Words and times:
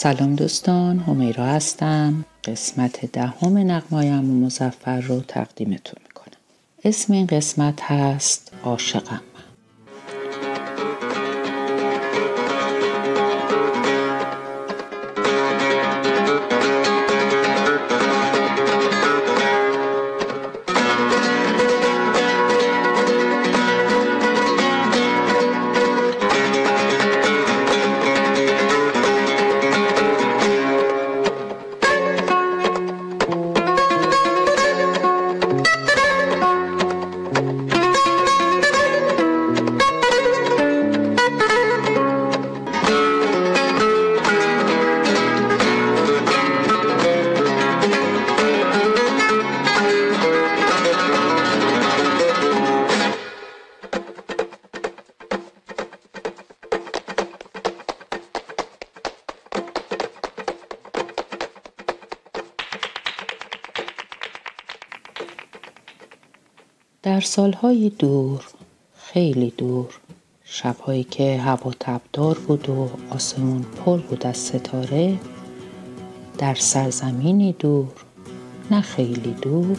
سلام 0.00 0.34
دوستان 0.34 0.98
همیرا 0.98 1.46
هستم. 1.46 2.24
قسمت 2.44 3.12
دهم 3.12 3.54
ده 3.54 3.64
نقمایم 3.64 4.30
و 4.30 4.46
مزفر 4.46 5.00
رو 5.00 5.20
تقدیمتون 5.20 6.02
می‌کنم. 6.06 6.38
اسم 6.84 7.12
این 7.12 7.26
قسمت 7.26 7.82
هست 7.82 8.52
عاشقم. 8.64 9.20
در 67.18 67.24
سالهای 67.24 67.90
دور 67.98 68.44
خیلی 68.96 69.52
دور 69.56 69.86
شبهایی 70.44 71.04
که 71.04 71.38
هوا 71.38 71.72
تبدار 71.80 72.38
بود 72.38 72.68
و 72.68 72.88
آسمون 73.10 73.62
پر 73.62 73.96
بود 73.96 74.26
از 74.26 74.36
ستاره 74.36 75.18
در 76.38 76.54
سرزمینی 76.54 77.52
دور 77.52 77.92
نه 78.70 78.80
خیلی 78.80 79.36
دور 79.42 79.78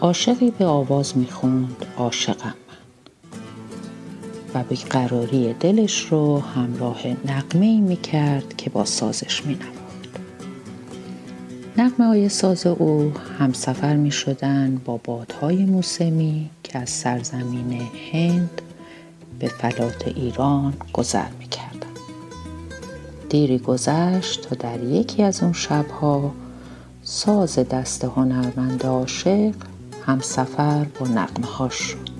عاشقی 0.00 0.50
به 0.50 0.66
آواز 0.66 1.18
می‌خوند 1.18 1.86
عاشقم 1.98 2.54
و 4.54 4.64
قراری 4.90 5.54
دلش 5.60 6.06
رو 6.06 6.38
همراه 6.40 7.06
نقمه 7.06 7.66
ای 7.66 7.80
می 7.80 7.96
که 8.56 8.70
با 8.72 8.84
سازش 8.84 9.44
می 9.44 9.58
نقمه 11.82 12.06
های 12.06 12.28
ساز 12.28 12.66
او 12.66 13.12
همسفر 13.38 13.96
می 13.96 14.10
شدن 14.10 14.80
با 14.84 15.00
بادهای 15.04 15.64
موسمی 15.64 16.50
که 16.62 16.78
از 16.78 16.90
سرزمین 16.90 17.88
هند 18.12 18.62
به 19.38 19.48
فلات 19.48 20.08
ایران 20.08 20.74
گذر 20.92 21.28
می 21.38 21.46
کردن. 21.46 21.92
دیری 23.28 23.58
گذشت 23.58 24.48
تا 24.48 24.54
در 24.54 24.84
یکی 24.84 25.22
از 25.22 25.42
اون 25.42 25.52
شبها 25.52 26.32
ساز 27.02 27.58
دست 27.58 28.04
هنرمند 28.04 28.86
عاشق 28.86 29.54
همسفر 30.06 30.86
با 31.00 31.06
نقمه 31.06 31.46
ها 31.46 31.68
شد 31.68 32.10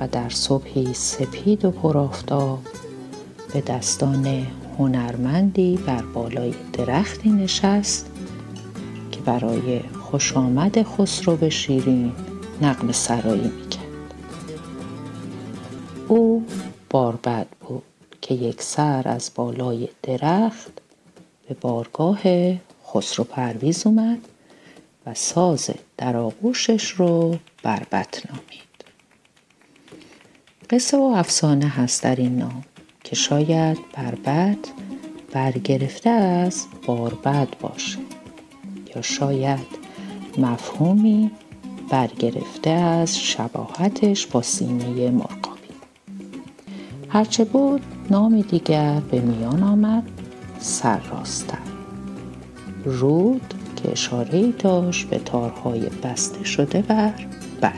و 0.00 0.08
در 0.08 0.28
صبحی 0.28 0.94
سپید 0.94 1.64
و 1.64 1.70
پرآفتاب 1.70 2.58
به 3.52 3.60
دستان 3.60 4.46
هنرمندی 4.78 5.76
بر 5.86 6.02
بالای 6.02 6.54
درختی 6.72 7.30
نشست 7.30 8.11
برای 9.24 9.80
خوش 9.80 10.32
آمد 10.32 10.82
خسرو 10.82 11.36
به 11.36 11.50
شیرین 11.50 12.12
نقم 12.62 12.92
سرایی 12.92 13.48
می‌کرد. 13.48 14.14
او 16.08 16.46
باربد 16.90 17.46
بود 17.60 17.82
که 18.20 18.34
یک 18.34 18.62
سر 18.62 19.08
از 19.08 19.30
بالای 19.34 19.88
درخت 20.02 20.72
به 21.48 21.56
بارگاه 21.60 22.20
خسرو 22.86 23.24
پرویز 23.24 23.86
اومد 23.86 24.18
و 25.06 25.14
ساز 25.14 25.70
در 25.96 26.16
آغوشش 26.16 26.90
رو 26.90 27.36
بربت 27.62 28.22
نامید. 28.30 28.62
قصه 30.70 30.96
و 30.96 31.02
افسانه 31.02 31.68
هست 31.68 32.02
در 32.02 32.16
این 32.16 32.38
نام 32.38 32.64
که 33.04 33.16
شاید 33.16 33.78
بربت 33.92 34.72
برگرفته 35.32 36.10
از 36.10 36.66
باربد 36.86 37.48
باشه. 37.60 37.98
شاید 39.00 39.66
مفهومی 40.38 41.30
برگرفته 41.90 42.70
از 42.70 43.18
شباهتش 43.18 44.26
با 44.26 44.42
سینه 44.42 45.10
مرغابی. 45.10 45.68
هرچه 47.08 47.44
بود 47.44 47.82
نام 48.10 48.40
دیگر 48.40 49.00
به 49.10 49.20
میان 49.20 49.62
آمد 49.62 50.04
سرراستر. 50.58 51.58
رود 52.84 53.54
که 53.76 53.92
اشاره 53.92 54.52
داشت 54.52 55.08
به 55.08 55.18
تارهای 55.18 55.80
بسته 55.80 56.44
شده 56.44 56.82
بر 56.82 57.14
بد. 57.62 57.72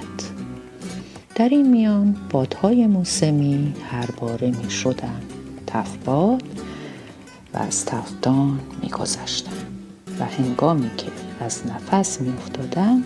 در 1.34 1.48
این 1.48 1.70
میان 1.70 2.16
بادهای 2.30 2.86
موسمی 2.86 3.74
هر 3.90 4.10
باره 4.20 4.50
می 4.50 4.70
شدن 4.70 5.20
تفباد 5.66 6.42
و 7.54 7.58
از 7.58 7.84
تفتان 7.84 8.60
می 8.82 8.88
گذشتن 8.88 9.63
و 10.20 10.24
هنگامی 10.24 10.90
که 10.96 11.06
از 11.40 11.62
نفس 11.66 12.20
می 12.20 12.28
افتادن 12.28 13.04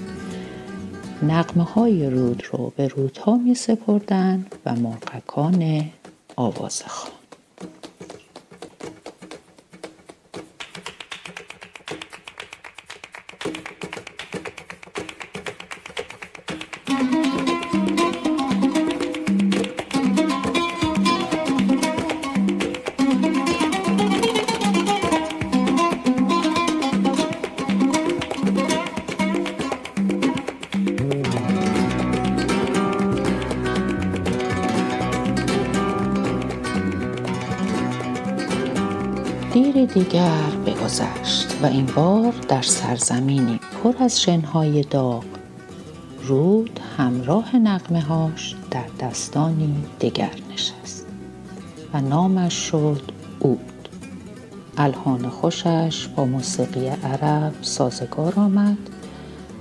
نقمه 1.23 1.65
های 1.65 2.11
رود 2.11 2.43
رو 2.53 2.73
به 2.77 2.89
رودها 2.89 3.37
می 3.37 3.55
سپردن 3.55 4.47
و 4.67 4.75
مرقکان 4.75 5.85
آواز 6.37 6.83
دیری 39.63 39.87
دیگر 39.87 40.51
بگذشت 40.67 41.57
و 41.63 41.67
این 41.67 41.87
بار 41.87 42.35
در 42.49 42.63
سرزمینی 42.63 43.61
پر 43.83 43.95
از 44.01 44.23
شنهای 44.23 44.83
داغ 44.83 45.25
رود 46.23 46.81
همراه 46.99 47.57
نقمه 47.57 48.01
هاش 48.01 48.57
در 48.71 48.85
دستانی 49.01 49.85
دگر 50.01 50.31
نشست 50.53 51.07
و 51.95 52.01
نامش 52.01 52.55
شد 52.55 53.03
اود 53.39 53.89
الهان 54.77 55.29
خوشش 55.29 56.09
با 56.09 56.25
موسیقی 56.25 56.89
عرب 56.89 57.53
سازگار 57.63 58.35
آمد 58.37 58.79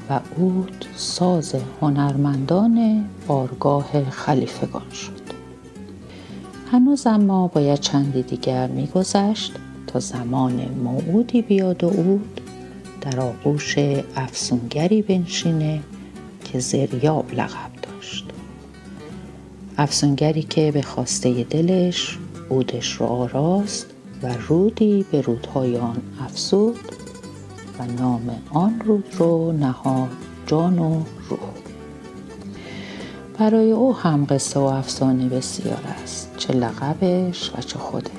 و 0.09 0.19
اود 0.35 0.85
ساز 0.95 1.55
هنرمندان 1.81 3.05
بارگاه 3.27 4.09
خلیفگان 4.09 4.91
شد. 4.91 5.27
هنوز 6.71 7.07
اما 7.07 7.47
باید 7.47 7.79
چندی 7.79 8.23
دیگر 8.23 8.67
میگذشت 8.67 9.53
تا 9.87 9.99
زمان 9.99 10.65
موعودی 10.83 11.41
بیاد 11.41 11.83
و 11.83 11.87
اود 11.87 12.41
در 13.01 13.19
آغوش 13.19 13.75
افسونگری 14.15 15.01
بنشینه 15.01 15.79
که 16.43 16.59
زریاب 16.59 17.33
لقب 17.33 17.71
داشت. 17.81 18.25
افسونگری 19.77 20.41
که 20.41 20.71
به 20.71 20.81
خواسته 20.81 21.43
دلش 21.43 22.17
اودش 22.49 22.93
رو 22.93 23.05
آراست 23.05 23.87
و 24.23 24.33
رودی 24.47 25.05
به 25.11 25.21
رودهای 25.21 25.77
آن 25.77 26.01
افسود 26.21 26.79
و 27.79 27.85
نام 27.85 28.29
آن 28.49 28.81
رود 28.85 29.15
رو 29.17 29.51
نهاد 29.51 30.09
جان 30.47 30.79
و 30.79 31.03
روح. 31.29 31.39
برای 33.39 33.71
او 33.71 33.95
هم 33.95 34.25
قصه 34.29 34.59
و 34.59 34.63
افسانه 34.63 35.29
بسیار 35.29 35.81
است 36.03 36.37
چه 36.37 36.53
لقبش 36.53 37.51
و 37.57 37.61
چه 37.61 37.79
خودش. 37.79 38.16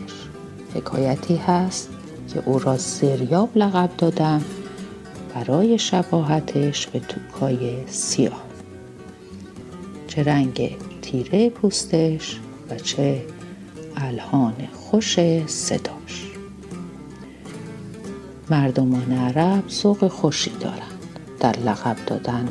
حکایتی 0.75 1.37
هست 1.37 1.89
که 2.35 2.43
او 2.47 2.59
را 2.59 2.77
زریاب 2.77 3.49
لقب 3.59 3.91
دادن 3.99 4.45
برای 5.35 5.79
شباهتش 5.79 6.87
به 6.87 7.01
توکای 7.01 7.87
سیاه. 7.87 8.45
چه 10.09 10.23
رنگ 10.23 10.77
تیره 11.03 11.51
پوستش 11.51 12.41
و 12.71 12.77
چه 12.77 13.25
الهان 13.97 14.55
خوش 14.75 15.19
صداش. 15.47 16.33
مردمان 18.51 19.13
عرب 19.13 19.69
ذوق 19.69 20.09
خوشی 20.09 20.51
دارند. 20.61 20.83
در 21.41 21.59
لقب 21.59 21.97
دادن 22.07 22.49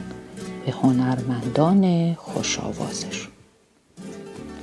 به 0.66 0.72
هنرمندان 0.72 2.14
خوش 2.14 2.60
آوازشون. 2.60 3.32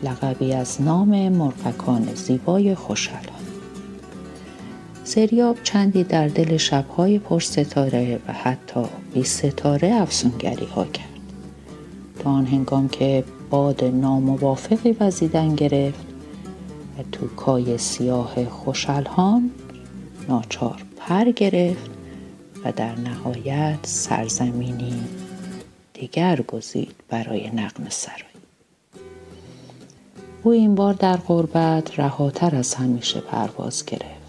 لقبی 0.03 0.53
از 0.53 0.83
نام 0.83 1.29
مرغکان 1.29 2.15
زیبای 2.15 2.75
خوشحال 2.75 3.25
سریاب 5.15 5.57
چندی 5.63 6.05
در 6.05 6.29
دل 6.29 6.57
شبهای 6.57 7.19
پرستاره 7.19 8.21
و 8.29 8.33
حتی 8.33 8.85
بی 9.13 9.25
ستاره 9.25 9.95
افسونگری 9.95 10.67
ها 10.67 10.85
کرد. 10.85 11.21
تا 12.19 12.31
آن 12.31 12.47
هنگام 12.47 12.89
که 12.89 13.25
باد 13.51 13.85
ناموافقی 13.85 14.97
وزیدن 15.01 15.55
گرفت 15.55 16.07
و 16.99 17.03
توکای 17.13 17.79
سیاه 17.79 18.45
خوشالهان 18.45 19.51
ناچار 20.29 20.85
پر 20.97 21.25
گرفت 21.25 21.91
و 22.65 22.73
در 22.73 22.95
نهایت 22.95 23.79
سرزمینی 23.83 25.05
دیگر 25.93 26.41
گزید 26.41 26.95
برای 27.09 27.51
نقم 27.51 27.89
سرایی. 27.89 28.25
او 30.43 30.53
این 30.53 30.75
بار 30.75 30.95
در 30.95 31.17
غربت 31.17 31.99
رهاتر 31.99 32.57
از 32.57 32.75
همیشه 32.75 33.21
پرواز 33.21 33.85
گرفت. 33.87 34.24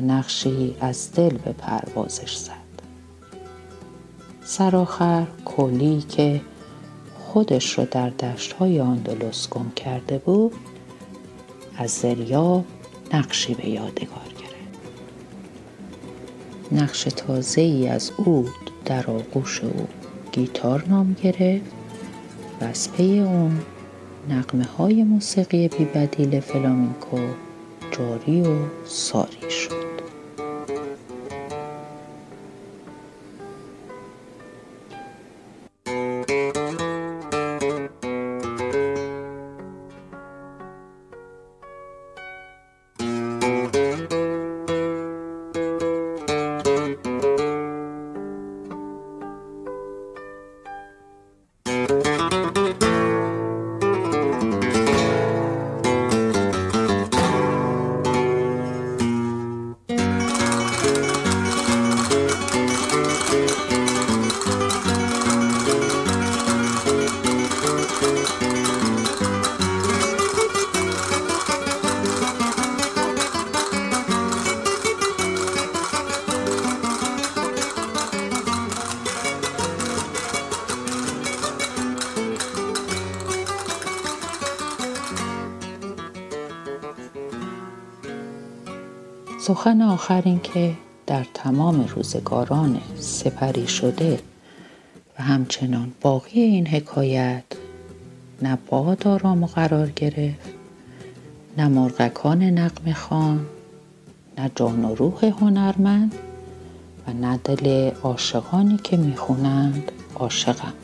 نقشی 0.00 0.76
از 0.80 1.12
دل 1.12 1.36
به 1.36 1.52
پروازش 1.52 2.36
زد. 2.36 2.52
سرآخر 4.44 5.26
کلی 5.44 6.04
که 6.08 6.40
خودش 7.18 7.78
را 7.78 7.84
در 7.84 8.10
دشت 8.10 8.52
های 8.52 8.80
آندلس 8.80 9.48
گم 9.48 9.70
کرده 9.76 10.18
بود 10.18 10.52
از 11.76 11.90
زریاب 11.90 12.64
نقشی 13.12 13.54
به 13.54 13.68
یادگار 13.68 14.28
گرفت. 14.38 14.56
نقش 16.72 17.02
تازه 17.02 17.60
ای 17.60 17.88
از 17.88 18.12
اود 18.16 18.70
در 18.84 19.10
آغوش 19.10 19.60
او 19.64 19.88
گیتار 20.32 20.84
نام 20.88 21.16
گرفت 21.22 21.72
و 22.60 22.64
از 22.64 22.92
پی 22.92 23.18
اون 23.18 23.60
نقمه 24.30 24.64
های 24.64 25.04
موسیقی 25.04 25.68
بیبدیل 25.68 26.40
فلامینکو 26.40 27.18
جاری 27.90 28.42
و 28.42 28.56
ساری 28.84 29.50
شد. 29.50 29.85
سخن 89.46 89.82
آخر 89.82 90.22
این 90.24 90.40
که 90.40 90.74
در 91.06 91.26
تمام 91.34 91.84
روزگاران 91.96 92.80
سپری 92.96 93.68
شده 93.68 94.18
و 95.18 95.22
همچنان 95.22 95.92
باقی 96.00 96.40
این 96.40 96.66
حکایت 96.66 97.44
نه 98.42 98.58
باد 98.70 99.08
آرام 99.08 99.46
قرار 99.46 99.90
گرفت 99.90 100.48
نه 101.58 101.68
مرغکان 101.68 102.42
نقم 102.42 102.92
خان 102.92 103.46
نه 104.38 104.50
جان 104.54 104.84
و 104.84 104.94
روح 104.94 105.24
هنرمند 105.24 106.14
و 107.06 107.12
نه 107.12 107.40
دل 107.44 107.90
عاشقانی 108.02 108.76
که 108.76 108.96
می‌خونند 108.96 109.92
عاشقم. 110.14 110.74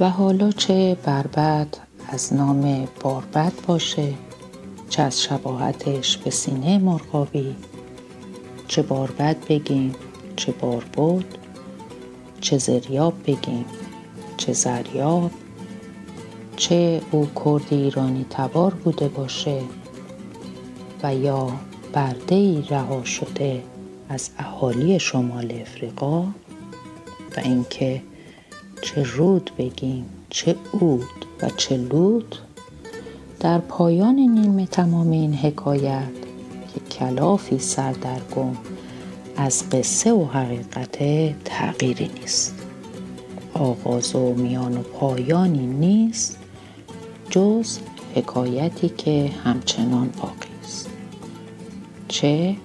و 0.00 0.10
حالا 0.10 0.50
چه 0.50 0.96
بربد 1.04 1.76
از 2.08 2.34
نام 2.34 2.88
باربد 3.00 3.52
باشه؟ 3.66 4.12
چه 4.94 5.02
از 5.02 5.22
شباهتش 5.22 6.16
به 6.16 6.30
سینه 6.30 6.78
مرغابی 6.78 7.56
چه 8.68 8.82
باربد 8.82 9.36
بگیم 9.48 9.92
چه 10.36 10.52
باربد 10.52 11.24
چه 12.40 12.58
زریاب 12.58 13.14
بگیم 13.26 13.64
چه 14.36 14.52
زریاب 14.52 15.30
چه 16.56 17.00
او 17.10 17.28
کرد 17.44 17.66
ایرانی 17.70 18.26
تبار 18.30 18.74
بوده 18.74 19.08
باشه 19.08 19.62
و 21.02 21.14
یا 21.14 21.52
برده 21.92 22.34
ای 22.34 22.64
رها 22.70 23.04
شده 23.04 23.62
از 24.08 24.30
اهالی 24.38 24.98
شمال 24.98 25.52
افریقا 25.60 26.22
و 27.36 27.40
اینکه 27.44 28.02
چه 28.82 29.02
رود 29.02 29.50
بگیم 29.58 30.06
چه 30.30 30.56
اود 30.72 31.26
و 31.42 31.50
چه 31.50 31.76
لود. 31.76 32.36
در 33.44 33.58
پایان 33.58 34.14
نیمه 34.14 34.66
تمام 34.66 35.10
این 35.10 35.34
حکایت 35.34 36.08
که 36.74 36.80
کلافی 36.80 37.58
سردرگم 37.58 38.56
از 39.36 39.70
قصه 39.70 40.12
و 40.12 40.24
حقیقت 40.24 40.98
تغییری 41.44 42.10
نیست. 42.20 42.54
آغاز 43.54 44.14
و 44.14 44.34
میان 44.34 44.76
و 44.76 44.82
پایانی 44.82 45.66
نیست 45.66 46.38
جز 47.30 47.78
حکایتی 48.14 48.88
که 48.88 49.30
همچنان 49.44 50.10
باقی 50.22 50.48
است. 50.62 50.88
چه؟ 52.08 52.56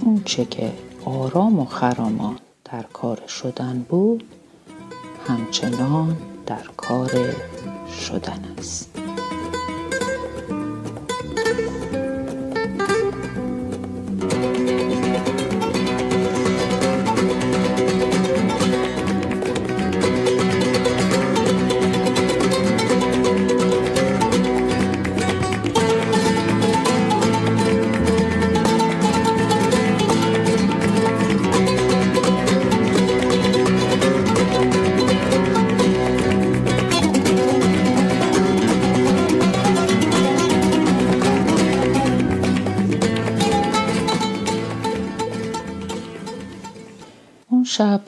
اون 0.00 0.22
چه 0.24 0.44
که 0.44 0.72
آرام 1.04 1.58
و 1.58 1.64
خرامان 1.64 2.36
در 2.64 2.82
کار 2.82 3.26
شدن 3.26 3.86
بود 3.88 4.24
همچنان 5.28 6.16
در 6.46 6.64
کار 6.76 7.10
شدن 7.88 8.44
است. 8.58 8.99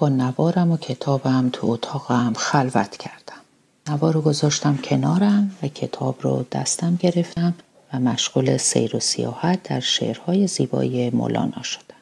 نوارم 0.09 0.71
و 0.71 0.77
کتابم 0.77 1.51
تو 1.53 1.67
اتاقم 1.71 2.33
خلوت 2.37 2.97
کردم. 2.97 3.41
نوار 3.89 4.15
رو 4.15 4.21
گذاشتم 4.21 4.77
کنارم 4.77 5.57
و 5.63 5.69
کتاب 5.69 6.17
رو 6.21 6.45
دستم 6.53 6.97
گرفتم 7.01 7.55
و 7.93 8.01
مشغول 8.01 8.57
سیر 8.57 8.97
و 8.97 9.01
سیاحت 9.01 9.63
در 9.63 9.81
شعرهای 9.81 10.47
زیبای 10.47 11.11
مولانا 11.11 11.63
شدم. 11.63 11.95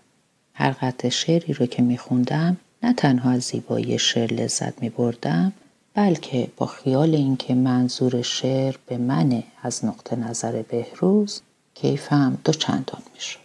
هر 0.55 0.71
قطع 0.71 1.09
شعری 1.09 1.53
رو 1.53 1.67
که 1.67 1.83
میخوندم 1.83 2.57
نه 2.83 2.93
تنها 2.93 3.31
از 3.31 3.43
زیبایی 3.43 3.99
شعر 3.99 4.33
لذت 4.33 4.83
میبردم 4.83 5.53
بلکه 5.95 6.49
با 6.57 6.67
خیال 6.67 7.15
اینکه 7.15 7.55
منظور 7.55 8.23
شعر 8.23 8.77
به 8.87 8.99
من 8.99 9.43
از 9.63 9.85
نقطه 9.85 10.17
نظر 10.17 10.63
بهروز 10.63 11.41
کیفم 11.75 12.39
دو 12.45 12.53
چندان 12.53 13.03
می‌شد. 13.15 13.39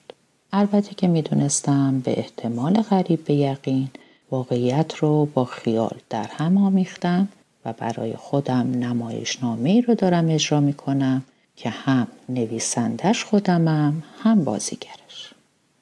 البته 0.53 0.95
که 0.95 1.07
می‌دونستم 1.07 1.99
به 1.99 2.19
احتمال 2.19 2.81
غریب 2.81 3.25
به 3.25 3.33
یقین 3.33 3.89
واقعیت 4.31 4.95
رو 4.95 5.25
با 5.25 5.45
خیال 5.45 5.97
در 6.09 6.27
هم 6.27 6.57
آمیختم 6.57 7.27
و 7.65 7.73
برای 7.73 8.13
خودم 8.13 8.71
نمایشنامه 8.71 9.81
رو 9.81 9.95
دارم 9.95 10.29
اجرا 10.29 10.59
می 10.59 10.73
کنم 10.73 11.23
که 11.55 11.69
هم 11.69 12.07
نویسندش 12.29 13.23
خودمم 13.23 14.03
هم 14.23 14.43
بازیگرش. 14.43 15.33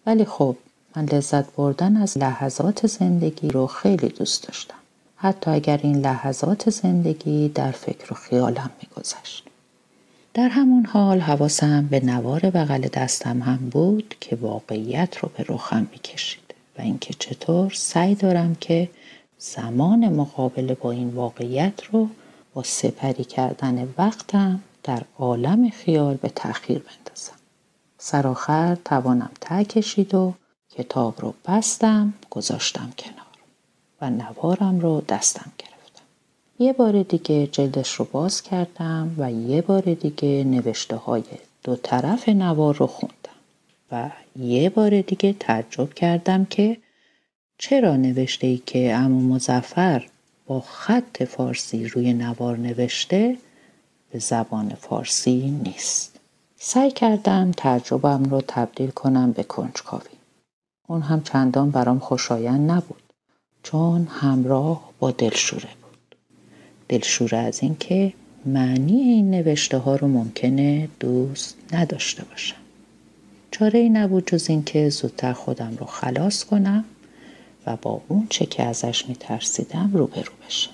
ولی 0.05 0.25
خب 0.25 0.55
من 0.95 1.05
لذت 1.05 1.55
بردن 1.55 1.97
از 1.97 2.17
لحظات 2.17 2.87
زندگی 2.87 3.47
رو 3.47 3.67
خیلی 3.67 4.07
دوست 4.07 4.47
داشتم. 4.47 4.75
حتی 5.15 5.51
اگر 5.51 5.79
این 5.83 5.97
لحظات 5.97 6.69
زندگی 6.69 7.49
در 7.49 7.71
فکر 7.71 8.13
و 8.13 8.15
خیالم 8.15 8.69
میگذشت. 8.81 9.43
در 10.33 10.47
همون 10.47 10.85
حال 10.85 11.19
حواسم 11.19 11.87
به 11.91 11.99
نوار 11.99 12.39
بغل 12.39 12.87
دستم 12.87 13.41
هم 13.41 13.69
بود 13.71 14.15
که 14.19 14.35
واقعیت 14.35 15.17
رو 15.17 15.29
به 15.37 15.45
رخم 15.49 15.87
می‌کشید. 15.91 16.42
و 16.77 16.81
اینکه 16.81 17.13
چطور 17.13 17.71
سعی 17.71 18.15
دارم 18.15 18.55
که 18.55 18.89
زمان 19.37 20.09
مقابله 20.09 20.73
با 20.73 20.91
این 20.91 21.09
واقعیت 21.09 21.83
رو 21.91 22.09
با 22.53 22.63
سپری 22.63 23.23
کردن 23.23 23.93
وقتم 23.97 24.59
در 24.83 25.03
عالم 25.19 25.69
خیال 25.69 26.15
به 26.15 26.29
تأخیر 26.29 26.79
بندازم. 26.79 27.35
سرآخر 27.97 28.77
توانم 28.85 29.31
ته 29.41 29.63
کشید 29.65 30.15
و 30.15 30.33
کتاب 30.69 31.21
رو 31.21 31.33
بستم 31.47 32.13
گذاشتم 32.29 32.93
کنار 32.97 33.25
و 34.01 34.09
نوارم 34.09 34.79
رو 34.79 35.01
دستم 35.01 35.51
گرفتم. 35.59 36.03
یه 36.59 36.73
بار 36.73 37.03
دیگه 37.03 37.47
جلدش 37.47 37.93
رو 37.93 38.07
باز 38.11 38.41
کردم 38.41 39.15
و 39.17 39.31
یه 39.31 39.61
بار 39.61 39.81
دیگه 39.81 40.43
نوشته 40.43 40.95
های 40.95 41.23
دو 41.63 41.75
طرف 41.75 42.29
نوار 42.29 42.75
رو 42.75 42.87
خوندم 42.87 43.22
یه 44.39 44.69
بار 44.69 45.01
دیگه 45.01 45.33
تعجب 45.39 45.93
کردم 45.93 46.45
که 46.45 46.77
چرا 47.57 47.95
نوشته 47.95 48.47
ای 48.47 48.61
که 48.65 48.95
امو 48.95 49.35
مزفر 49.35 50.07
با 50.45 50.59
خط 50.59 51.23
فارسی 51.23 51.87
روی 51.87 52.13
نوار 52.13 52.57
نوشته 52.57 53.37
به 54.11 54.19
زبان 54.19 54.69
فارسی 54.69 55.59
نیست. 55.65 56.19
سعی 56.55 56.91
کردم 56.91 57.51
تعجبم 57.51 58.23
رو 58.23 58.41
تبدیل 58.47 58.89
کنم 58.89 59.31
به 59.31 59.43
کنجکاوی. 59.43 60.09
اون 60.87 61.01
هم 61.01 61.23
چندان 61.23 61.71
برام 61.71 61.99
خوشایند 61.99 62.71
نبود 62.71 63.03
چون 63.63 64.07
همراه 64.09 64.91
با 64.99 65.11
دلشوره 65.11 65.69
بود. 65.81 66.15
دلشوره 66.89 67.37
از 67.37 67.63
اینکه 67.63 68.13
معنی 68.45 69.01
این 69.01 69.31
نوشته 69.31 69.77
ها 69.77 69.95
رو 69.95 70.07
ممکنه 70.07 70.89
دوست 70.99 71.57
نداشته 71.73 72.23
باشم. 72.23 72.62
چاره 73.53 73.79
ای 73.79 73.89
نبود 73.89 74.27
جز 74.27 74.49
اینکه 74.49 74.89
زودتر 74.89 75.33
خودم 75.33 75.77
رو 75.79 75.85
خلاص 75.85 76.43
کنم 76.43 76.85
و 77.67 77.75
با 77.81 78.01
اون 78.07 78.27
چه 78.29 78.45
که 78.45 78.63
ازش 78.63 79.05
میترسیدم 79.09 79.91
روبرو 79.93 80.31
بشم. 80.47 80.71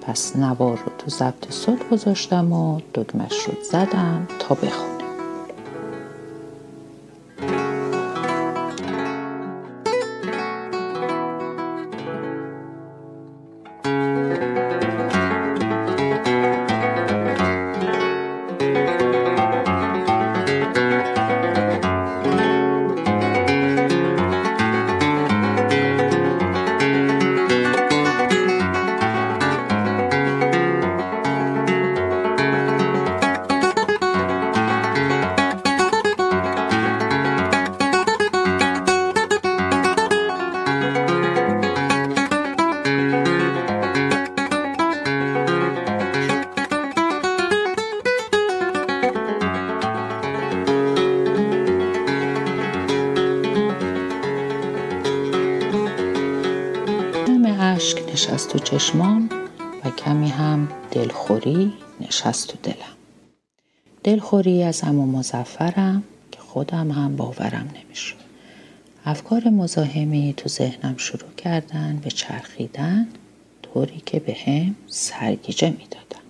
پس 0.00 0.36
نوار 0.36 0.76
رو 0.76 0.92
تو 0.98 1.10
ضبط 1.10 1.50
صوت 1.50 1.88
گذاشتم 1.88 2.52
و 2.52 2.80
دکمش 2.94 3.34
رو 3.46 3.54
زدم 3.70 4.28
تا 4.38 4.54
بخونم 4.54 4.91
چشمام 58.72 59.28
و 59.84 59.90
کمی 59.90 60.28
هم 60.28 60.68
دلخوری 60.90 61.72
نشست 62.00 62.48
تو 62.48 62.58
دلم. 62.62 62.96
دلخوری 64.04 64.62
از 64.62 64.84
امو 64.84 65.06
مزفرم 65.18 66.02
که 66.30 66.40
خودم 66.40 66.90
هم 66.90 67.16
باورم 67.16 67.68
نمی‌شد. 67.84 68.16
افکار 69.04 69.48
مزاحمی 69.48 70.34
تو 70.36 70.48
ذهنم 70.48 70.96
شروع 70.96 71.30
کردن 71.36 72.00
به 72.04 72.10
چرخیدن 72.10 73.08
طوری 73.62 74.02
که 74.06 74.20
به 74.20 74.36
هم 74.46 74.76
سرگیجه 74.86 75.70
می‌دادن. 75.70 76.22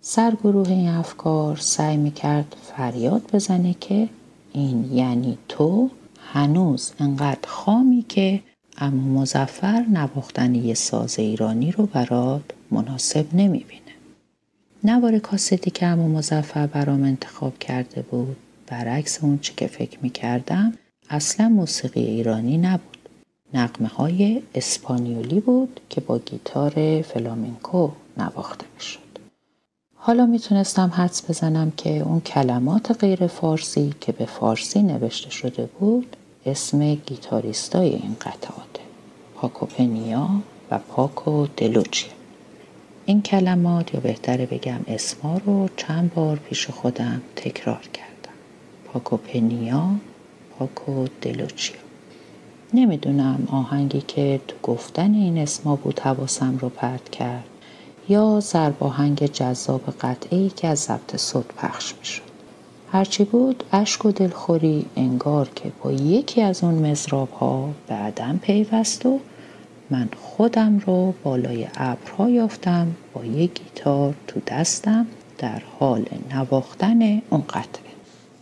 سرگروه 0.00 0.68
این 0.68 0.88
افکار 0.88 1.56
سعی 1.56 1.96
می‌کرد 1.96 2.56
فریاد 2.76 3.30
بزنه 3.32 3.74
که 3.80 4.08
این 4.52 4.92
یعنی 4.94 5.38
تو 5.48 5.90
هنوز 6.32 6.92
انقدر 6.98 7.48
خامی 7.48 8.04
که 8.08 8.42
اما 8.78 9.20
مزفر 9.20 9.84
نواختن 9.92 10.54
یه 10.54 10.74
ساز 10.74 11.18
ایرانی 11.18 11.72
رو 11.72 11.86
برات 11.86 12.42
مناسب 12.70 13.26
نمی‌بینه. 13.34 13.80
نوار 14.84 15.18
کاستی 15.18 15.70
که 15.70 15.86
اما 15.86 16.08
مزفر 16.08 16.66
برام 16.66 17.02
انتخاب 17.02 17.58
کرده 17.58 18.02
بود 18.02 18.36
برعکس 18.66 19.24
اون 19.24 19.38
چی 19.38 19.52
که 19.56 19.66
فکر 19.66 19.98
می‌کردم 20.02 20.72
اصلا 21.10 21.48
موسیقی 21.48 22.00
ایرانی 22.00 22.58
نبود. 22.58 22.96
نقمه 23.54 23.88
های 23.88 24.42
اسپانیولی 24.54 25.40
بود 25.40 25.80
که 25.90 26.00
با 26.00 26.18
گیتار 26.18 27.02
فلامنکو 27.02 27.90
نواخته 28.16 28.66
می‌شد. 28.74 29.00
حالا 29.94 30.26
می‌تونستم 30.26 30.92
حدس 30.94 31.30
بزنم 31.30 31.72
که 31.76 31.98
اون 31.98 32.20
کلمات 32.20 32.90
غیر 33.00 33.26
فارسی 33.26 33.94
که 34.00 34.12
به 34.12 34.24
فارسی 34.26 34.82
نوشته 34.82 35.30
شده 35.30 35.66
بود 35.66 36.16
اسم 36.46 36.94
گیتاریستای 36.94 37.88
این 37.88 38.16
قطعات 38.20 38.76
پاکوپنیا 39.34 40.28
و 40.70 40.78
پاکو 40.78 41.46
دلوچی. 41.56 42.06
این 43.06 43.22
کلمات 43.22 43.94
یا 43.94 44.00
بهتره 44.00 44.46
بگم 44.46 44.80
اسما 44.88 45.40
رو 45.46 45.68
چند 45.76 46.14
بار 46.14 46.36
پیش 46.36 46.70
خودم 46.70 47.22
تکرار 47.36 47.88
کردم. 47.92 48.36
پاکوپنیا 48.86 49.90
پاکو 50.58 51.06
دلوچیا 51.22 51.76
نمی‌دونم 52.74 53.48
آهنگی 53.50 54.00
که 54.00 54.40
تو 54.48 54.56
گفتن 54.62 55.14
این 55.14 55.38
اسما 55.38 55.76
بود 55.76 56.00
حواسم 56.00 56.58
رو 56.58 56.68
پرت 56.68 57.08
کرد 57.10 57.44
یا 58.08 58.40
ضرب 58.40 58.82
آهنگ 58.82 59.26
جذاب 59.26 59.82
قطعی 60.00 60.50
که 60.50 60.68
از 60.68 60.78
ضبط 60.78 61.16
صوت 61.16 61.46
پخش 61.46 61.94
می‌شد. 61.98 62.25
هرچی 62.92 63.24
بود 63.24 63.64
اشک 63.72 64.04
و 64.04 64.12
دلخوری 64.12 64.86
انگار 64.96 65.48
که 65.54 65.72
با 65.82 65.92
یکی 65.92 66.42
از 66.42 66.64
اون 66.64 66.90
مزراب 66.90 67.30
ها 67.30 67.68
بعدم 67.88 68.38
پیوست 68.42 69.06
و 69.06 69.20
من 69.90 70.08
خودم 70.20 70.78
رو 70.78 71.14
بالای 71.24 71.66
ابرها 71.76 72.30
یافتم 72.30 72.86
با 73.14 73.24
یک 73.24 73.50
گیتار 73.54 74.14
تو 74.26 74.40
دستم 74.46 75.06
در 75.38 75.62
حال 75.78 76.04
نواختن 76.34 77.22
اون 77.30 77.44
قطعه 77.48 77.86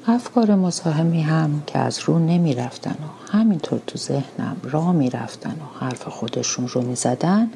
افکار 0.07 0.55
مزاحمی 0.55 1.23
هم 1.23 1.63
که 1.67 1.79
از 1.79 2.01
رو 2.01 2.19
نمی 2.19 2.55
رفتن 2.55 2.91
و 2.91 3.37
همینطور 3.37 3.81
تو 3.87 3.99
ذهنم 3.99 4.57
را 4.63 4.93
می 4.93 5.11
رفتن 5.11 5.51
و 5.51 5.85
حرف 5.85 6.09
خودشون 6.09 6.69
رو 6.69 6.83
می 6.83 6.95
زدن 6.95 7.51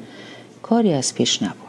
کاری 0.63 0.93
از 0.93 1.13
پیش 1.13 1.43
نبردن. 1.43 1.59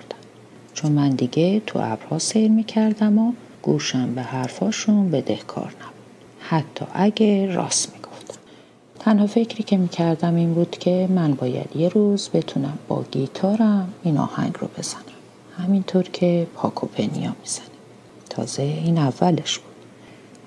چون 0.75 0.93
من 0.93 1.11
دیگه 1.11 1.61
تو 1.67 1.79
ابرها 1.79 2.19
سیر 2.19 2.51
می 2.51 2.65
کردم 2.65 3.19
و 3.19 3.33
گوشم 3.63 4.15
به 4.15 4.23
حرفاشون 4.23 5.11
بدهکار 5.11 5.65
نبود. 5.67 5.95
حتی 6.41 6.85
اگه 6.95 7.55
راست 7.55 7.93
می‌گفتم. 7.95 8.41
تنها 8.99 9.27
فکری 9.27 9.63
که 9.63 9.77
می‌کردم 9.77 10.35
این 10.35 10.55
بود 10.55 10.71
که 10.71 11.09
من 11.11 11.35
باید 11.35 11.77
یه 11.77 11.89
روز 11.89 12.29
بتونم 12.35 12.79
با 12.89 13.05
گیتارم 13.11 13.93
این 14.03 14.19
آهنگ 14.19 14.55
رو 14.61 14.69
بزنم. 14.79 15.03
همینطور 15.59 16.03
که 16.03 16.47
پاکوپنیا 16.55 17.37
می‌زنه. 17.41 17.67
تازه 18.31 18.63
این 18.63 18.99
اولش 18.99 19.59
بود. 19.59 19.71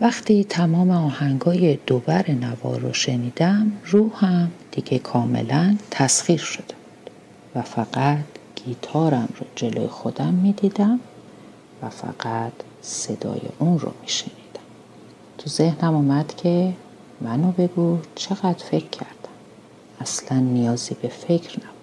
وقتی 0.02 0.44
تمام 0.44 0.92
آهنگای 0.92 1.78
دوبر 1.88 2.32
نوار 2.32 2.80
رو 2.80 2.94
شنیدم 2.94 3.72
روحم 3.86 4.52
دیگه 4.72 5.00
کاملا 5.00 5.78
تسخیر 5.92 6.40
شده 6.40 6.64
بود. 6.64 7.10
و 7.56 7.62
فقط 7.62 8.18
گیتارم 8.66 9.30
رو 9.40 9.46
جلوی 9.56 9.88
خودم 9.88 10.34
می‌دیدم 10.34 11.00
و 11.82 11.90
فقط 11.90 12.54
صدای 12.84 13.42
اون 13.60 13.80
رو 13.80 13.92
میشنیدم. 14.02 14.40
تو 15.38 15.50
ذهنم 15.50 15.96
اومد 15.96 16.36
که 16.36 16.74
منو 17.22 17.52
بگو 17.52 17.98
چقدر 18.16 18.64
فکر 18.64 18.88
کردم. 18.88 19.34
اصلا 20.02 20.40
نیازی 20.40 20.96
به 21.02 21.08
فکر 21.08 21.60
نبود. 21.60 21.74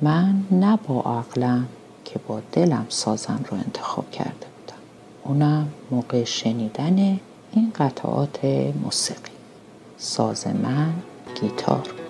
من 0.00 0.34
نه 0.50 0.78
با 0.88 1.00
عقلم 1.00 1.68
که 2.04 2.20
با 2.28 2.40
دلم 2.52 2.86
سازم 2.88 3.44
رو 3.50 3.56
انتخاب 3.56 4.10
کرده 4.10 4.30
بودم. 4.30 4.78
اونم 5.24 5.68
موقع 5.90 6.24
شنیدن 6.24 7.20
این 7.52 7.72
قطعات 7.78 8.44
موسیقی. 8.82 9.32
ساز 9.98 10.46
من 10.46 10.92
گیتار 11.40 12.01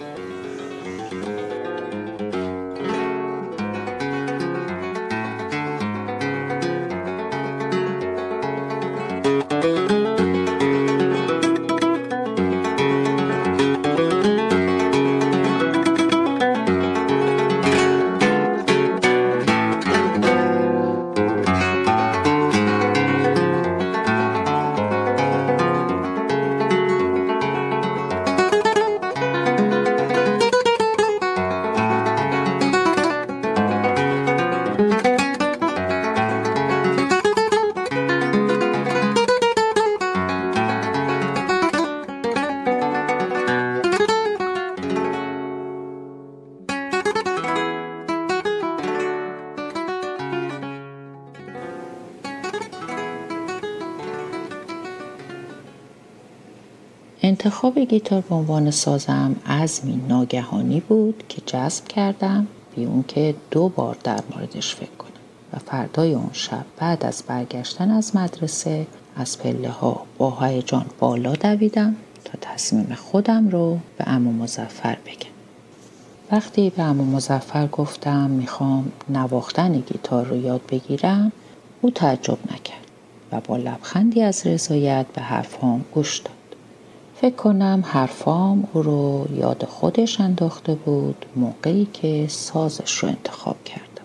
انتخاب 57.44 57.78
گیتار 57.78 58.20
به 58.20 58.34
عنوان 58.34 58.70
سازم 58.70 59.36
عزمی 59.46 60.02
ناگهانی 60.08 60.80
بود 60.80 61.24
که 61.28 61.42
جذب 61.46 61.84
کردم 61.84 62.46
بی 62.76 62.84
اون 62.84 63.04
که 63.08 63.34
دو 63.50 63.68
بار 63.68 63.96
در 64.04 64.20
موردش 64.30 64.74
فکر 64.74 64.90
کنم 64.98 65.10
و 65.52 65.58
فردای 65.58 66.14
اون 66.14 66.30
شب 66.32 66.64
بعد 66.76 67.04
از 67.04 67.22
برگشتن 67.26 67.90
از 67.90 68.16
مدرسه 68.16 68.86
از 69.16 69.38
پله 69.38 69.68
ها 69.68 70.02
با 70.18 70.38
هیجان 70.40 70.86
بالا 70.98 71.32
دویدم 71.32 71.96
تا 72.24 72.38
تصمیم 72.40 72.94
خودم 72.94 73.48
رو 73.48 73.78
به 73.98 74.04
امو 74.06 74.32
مزفر 74.32 74.98
بگم. 75.06 75.32
وقتی 76.32 76.70
به 76.70 76.82
امو 76.82 77.04
مزفر 77.16 77.66
گفتم 77.66 78.30
می‌خوام 78.30 78.92
نواختن 79.08 79.72
گیتار 79.72 80.26
رو 80.26 80.36
یاد 80.36 80.60
بگیرم 80.68 81.32
او 81.80 81.90
تعجب 81.90 82.38
نکرد 82.52 82.86
و 83.32 83.40
با 83.40 83.56
لبخندی 83.56 84.22
از 84.22 84.46
رضایت 84.46 85.06
به 85.14 85.22
حرفهام 85.22 85.84
گوش 85.94 86.18
داد. 86.18 86.31
فکر 87.22 87.34
کنم 87.34 87.82
حرفام 87.86 88.68
او 88.72 88.82
رو 88.82 89.26
یاد 89.36 89.64
خودش 89.64 90.20
انداخته 90.20 90.74
بود 90.74 91.26
موقعی 91.36 91.88
که 91.92 92.26
سازش 92.28 92.98
رو 92.98 93.08
انتخاب 93.08 93.64
کردم 93.64 94.04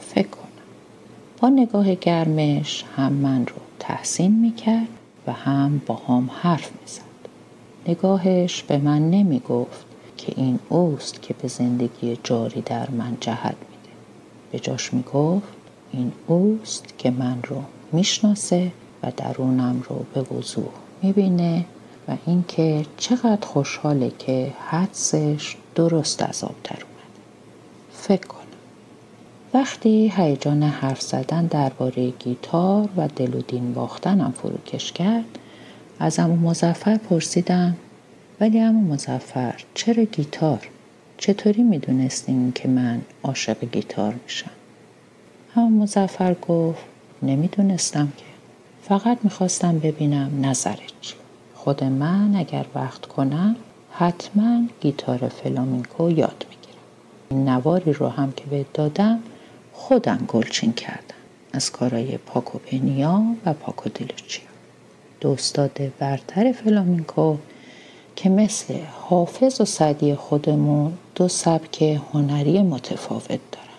فکر 0.00 0.28
کنم. 0.28 0.48
با 1.40 1.48
نگاه 1.48 1.94
گرمش 1.94 2.84
هم 2.96 3.12
من 3.12 3.46
رو 3.46 3.56
تحسین 3.78 4.40
می‌کرد 4.40 4.88
و 5.26 5.32
هم 5.32 5.82
با 5.86 5.94
هم 5.94 6.30
حرف 6.42 6.70
می‌زد. 6.82 7.02
نگاهش 7.88 8.62
به 8.62 8.78
من 8.78 9.10
نمی 9.10 9.40
گفت 9.48 9.86
که 10.16 10.32
این 10.36 10.58
اوست 10.68 11.22
که 11.22 11.34
به 11.42 11.48
زندگی 11.48 12.18
جاری 12.24 12.60
در 12.60 12.90
من 12.90 13.16
جهت 13.20 13.56
میده. 13.70 13.94
به 14.52 14.58
جاش 14.58 14.94
می 14.94 15.02
گفت 15.02 15.48
این 15.92 16.12
اوست 16.26 16.98
که 16.98 17.10
من 17.10 17.38
رو 17.48 17.62
می‌شناسه 17.92 18.72
و 19.02 19.12
درونم 19.16 19.82
رو 19.88 20.04
به 20.14 20.34
وضوح 20.34 20.70
می‌بینه 21.02 21.64
و 22.08 22.16
اینکه 22.26 22.86
چقدر 22.96 23.46
خوشحاله 23.46 24.12
که 24.18 24.52
حدسش 24.68 25.56
درست 25.74 26.22
از 26.22 26.44
آب 26.44 26.54
در 26.64 26.76
اومد 26.82 27.18
فکر 27.92 28.26
کنم 28.26 28.38
وقتی 29.54 30.12
هیجان 30.16 30.62
حرف 30.62 31.00
زدن 31.00 31.46
درباره 31.46 32.10
گیتار 32.10 32.88
و 32.96 33.08
دل 33.08 33.34
و 33.34 33.40
دین 33.40 33.74
باختنم 33.74 34.34
فروکش 34.36 34.92
کرد 34.92 35.38
از 36.00 36.18
امو 36.18 36.50
مزفر 36.50 36.96
پرسیدم 36.96 37.76
ولی 38.40 38.60
امو 38.60 38.94
مزفر 38.94 39.54
چرا 39.74 40.04
گیتار؟ 40.04 40.68
چطوری 41.18 41.62
می‌دونستین 41.62 42.52
که 42.52 42.68
من 42.68 43.00
عاشق 43.22 43.64
گیتار 43.64 44.14
میشم؟ 44.24 44.50
امو 45.56 45.82
مزفر 45.82 46.34
گفت 46.34 46.82
نمی‌دونستم 47.22 48.12
که 48.16 48.24
فقط 48.82 49.18
می‌خواستم 49.22 49.78
ببینم 49.78 50.30
نظرت 50.42 50.92
چی 51.00 51.14
خود 51.68 51.84
من 51.84 52.36
اگر 52.36 52.66
وقت 52.74 53.06
کنم 53.06 53.56
حتما 53.92 54.62
گیتار 54.80 55.28
فلامینکو 55.28 56.10
یاد 56.10 56.46
می‌گیرم. 56.50 56.82
این 57.30 57.48
نواری 57.48 57.92
رو 57.92 58.08
هم 58.08 58.32
که 58.32 58.44
بهت 58.44 58.72
دادم 58.72 59.18
خودم 59.72 60.24
گلچین 60.28 60.72
کردم. 60.72 61.14
از 61.52 61.72
کارای 61.72 62.16
پاکو 62.16 62.58
پنیا 62.58 63.22
و 63.46 63.52
پاکو 63.52 63.88
دیلوچیا 63.88 64.44
دو 65.20 65.30
استاد 65.30 65.80
برتر 65.98 66.52
فلامینکو 66.52 67.36
که 68.16 68.28
مثل 68.28 68.74
حافظ 69.00 69.60
و 69.60 69.64
سعدی 69.64 70.14
خودمون 70.14 70.92
دو 71.14 71.28
سبک 71.28 71.82
هنری 72.12 72.62
متفاوت 72.62 73.28
دارن. 73.28 73.78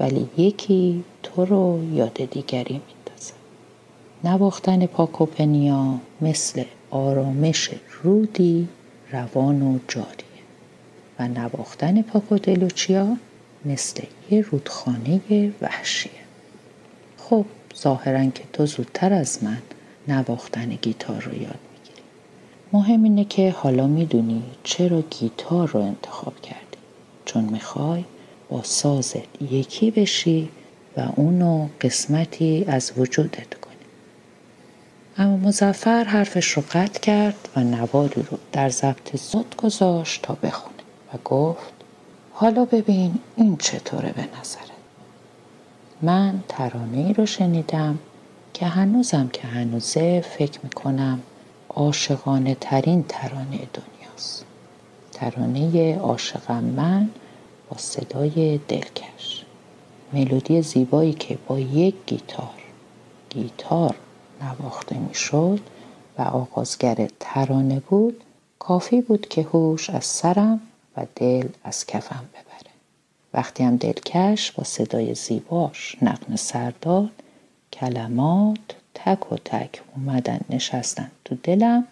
ولی 0.00 0.28
یکی 0.36 1.04
تو 1.22 1.44
رو 1.44 1.94
یاد 1.94 2.14
دیگری 2.14 2.80
میندازه. 2.86 3.32
نواختن 4.24 4.86
پاکوپنیا 4.86 5.94
مثل 6.20 6.64
آرامش 6.90 7.70
رودی 8.02 8.68
روان 9.12 9.62
و 9.62 9.78
جاریه 9.88 10.40
و 11.18 11.28
نواختن 11.28 12.02
پاکودلوچیا 12.02 13.16
مثل 13.64 14.02
یه 14.30 14.40
رودخانه 14.40 15.52
وحشیه 15.62 16.12
خب 17.18 17.44
ظاهرا 17.76 18.24
که 18.24 18.44
تو 18.52 18.66
زودتر 18.66 19.12
از 19.12 19.44
من 19.44 19.62
نواختن 20.08 20.68
گیتار 20.68 21.22
رو 21.22 21.34
یاد 21.34 21.58
می‌گیری. 21.72 22.02
مهم 22.72 23.02
اینه 23.02 23.24
که 23.24 23.50
حالا 23.50 23.86
می‌دونی 23.86 24.42
چرا 24.64 25.02
گیتار 25.10 25.68
رو 25.68 25.80
انتخاب 25.80 26.40
کردی. 26.40 26.78
چون 27.24 27.44
می‌خوای 27.44 28.04
با 28.48 28.62
سازت 28.62 29.42
یکی 29.52 29.90
بشی 29.90 30.48
و 30.96 31.08
اونو 31.16 31.68
قسمتی 31.80 32.64
از 32.68 32.92
وجودت 32.96 33.59
اما 35.20 35.36
مزفر 35.36 36.04
حرفش 36.04 36.50
رو 36.50 36.62
قطع 36.72 37.00
کرد 37.00 37.48
و 37.56 37.60
نواری 37.60 38.22
رو 38.30 38.38
در 38.52 38.68
ضبط 38.68 39.16
زد 39.16 39.56
گذاشت 39.56 40.22
تا 40.22 40.34
بخونه 40.42 40.74
و 41.14 41.18
گفت 41.24 41.72
حالا 42.32 42.64
ببین 42.64 43.14
این 43.36 43.56
چطوره 43.56 44.12
به 44.12 44.28
نظره 44.40 44.62
من 46.02 46.40
ترانه 46.48 46.98
ای 46.98 47.12
رو 47.12 47.26
شنیدم 47.26 47.98
که 48.54 48.66
هنوزم 48.66 49.28
که 49.32 49.48
هنوزه 49.48 50.20
فکر 50.20 50.60
می‌کنم 50.62 51.20
عاشقانه 51.68 52.56
ترین 52.60 53.04
ترانه 53.08 53.58
دنیاست. 53.74 54.44
ترانه 55.12 55.98
عاشقم 55.98 56.64
من 56.64 57.08
با 57.70 57.76
صدای 57.76 58.58
دلکش. 58.68 59.44
ملودی 60.12 60.62
زیبایی 60.62 61.12
که 61.12 61.38
با 61.48 61.58
یک 61.58 61.94
گیتار 62.06 62.54
گیتار 63.30 63.96
نواخته 64.42 64.98
می‌شد 64.98 65.60
و 66.18 66.22
آغازگر 66.22 67.08
ترانه 67.20 67.80
بود 67.80 68.24
کافی 68.58 69.00
بود 69.00 69.28
که 69.28 69.42
هوش 69.42 69.90
از 69.90 70.04
سرم 70.04 70.60
و 70.96 71.06
دل 71.16 71.48
از 71.64 71.86
کفم 71.86 72.24
ببره. 72.32 72.72
وقتی 73.34 73.64
هم 73.64 73.76
دلکش 73.76 74.52
با 74.52 74.64
صدای 74.64 75.14
زیباش 75.14 75.96
نقن 76.02 76.36
سرداد 76.36 77.10
کلمات 77.72 78.58
تک 78.94 79.32
و 79.32 79.36
تک 79.36 79.82
اومدن 79.96 80.40
نشستن 80.50 81.10
تو 81.24 81.36
دلم 81.42 81.86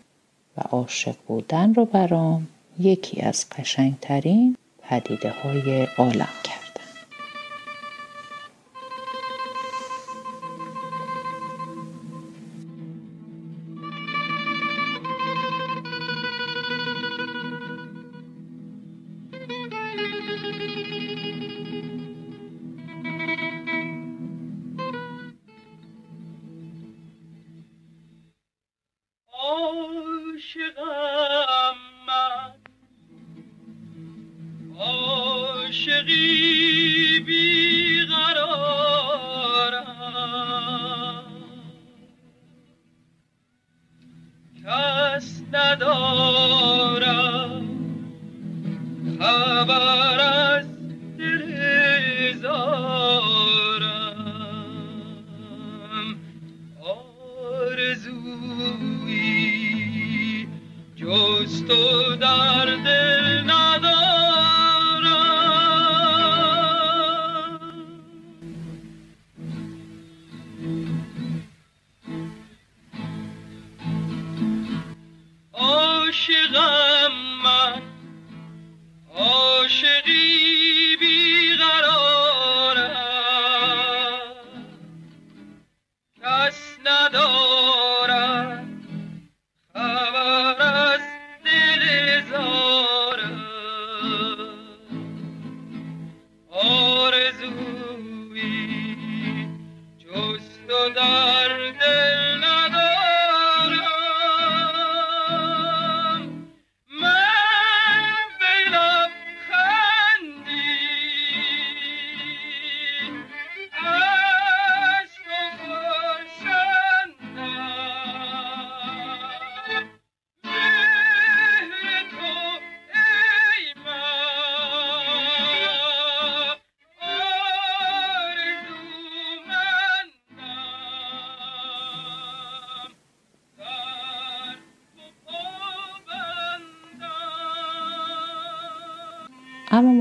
و 0.56 0.60
عاشق 0.60 1.16
بودن 1.26 1.74
رو 1.74 1.84
برام 1.84 2.46
یکی 2.78 3.20
از 3.20 3.46
قشنگترین 3.58 4.56
پدیده 4.82 5.30
های 5.30 5.86
عالم 5.98 6.28
کرد. 6.44 6.67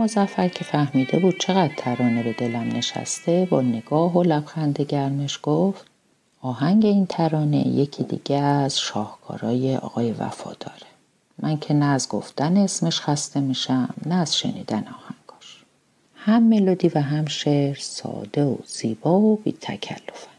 مزفر 0.07 0.47
که 0.47 0.63
فهمیده 0.63 1.19
بود 1.19 1.39
چقدر 1.39 1.73
ترانه 1.77 2.23
به 2.23 2.33
دلم 2.33 2.67
نشسته 2.67 3.47
با 3.51 3.61
نگاه 3.61 4.13
و 4.17 4.23
لبخند 4.23 4.81
گرمش 4.81 5.39
گفت 5.43 5.85
آهنگ 6.41 6.85
این 6.85 7.05
ترانه 7.05 7.67
یکی 7.67 8.03
دیگه 8.03 8.35
از 8.35 8.79
شاهکارای 8.79 9.77
آقای 9.77 10.11
وفاداره. 10.11 10.87
من 11.39 11.57
که 11.57 11.73
نه 11.73 11.85
از 11.85 12.09
گفتن 12.09 12.57
اسمش 12.57 13.01
خسته 13.01 13.39
میشم 13.39 13.93
نه 14.05 14.15
از 14.15 14.37
شنیدن 14.37 14.77
آهنگاش. 14.77 15.63
هم 16.15 16.43
ملودی 16.43 16.91
و 16.95 17.01
هم 17.01 17.25
شعر 17.25 17.75
ساده 17.75 18.43
و 18.43 18.57
زیبا 18.67 19.19
و 19.19 19.35
بی 19.35 19.51
تکلفن 19.51 20.37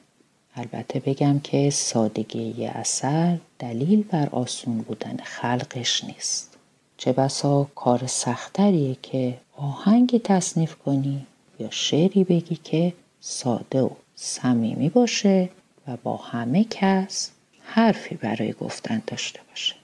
البته 0.57 1.01
بگم 1.01 1.41
که 1.41 1.71
سادگی 1.71 2.67
اثر 2.67 3.39
دلیل 3.59 4.03
بر 4.03 4.29
آسون 4.33 4.79
بودن 4.79 5.17
خلقش 5.25 6.05
نیست. 6.05 6.58
چه 6.99 7.13
بسا 7.13 7.67
کار 7.75 8.07
سختریه 8.07 8.97
که 9.03 9.39
آهنگ 9.57 10.23
تصنیف 10.23 10.75
کنی 10.75 11.27
یا 11.61 11.71
شعری 11.71 12.25
بگی 12.25 12.57
که 12.65 12.93
ساده 13.21 13.83
و 13.83 13.91
صمیمی 14.15 14.89
باشه 14.89 15.49
و 15.89 15.97
با 15.97 16.17
همه 16.17 16.65
کس 16.65 17.31
حرفی 17.61 18.15
برای 18.15 18.53
گفتن 18.53 19.03
داشته 19.07 19.41
باشه 19.51 19.75